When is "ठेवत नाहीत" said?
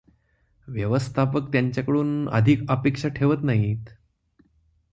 3.07-3.89